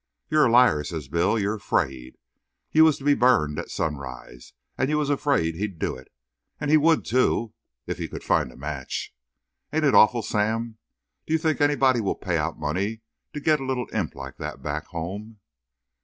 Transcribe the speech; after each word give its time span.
"You're 0.31 0.45
a 0.47 0.51
liar!" 0.51 0.83
says 0.83 1.07
Bill. 1.09 1.37
"You're 1.37 1.53
afraid. 1.57 2.17
You 2.71 2.85
was 2.85 2.97
to 2.97 3.03
be 3.03 3.13
burned 3.13 3.59
at 3.59 3.69
sunrise, 3.69 4.53
and 4.75 4.89
you 4.89 4.97
was 4.97 5.11
afraid 5.11 5.53
he'd 5.53 5.77
do 5.77 5.95
it. 5.95 6.11
And 6.59 6.71
he 6.71 6.75
would, 6.77 7.05
too, 7.05 7.53
if 7.85 7.99
he 7.99 8.07
could 8.07 8.23
find 8.23 8.51
a 8.51 8.57
match. 8.57 9.13
Ain't 9.71 9.85
it 9.85 9.93
awful, 9.93 10.23
Sam? 10.23 10.79
Do 11.27 11.33
you 11.33 11.37
think 11.37 11.61
anybody 11.61 12.01
will 12.01 12.15
pay 12.15 12.39
out 12.39 12.57
money 12.59 13.01
to 13.33 13.39
get 13.39 13.59
a 13.59 13.63
little 13.63 13.85
imp 13.93 14.15
like 14.15 14.37
that 14.37 14.63
back 14.63 14.87
home?" 14.87 15.39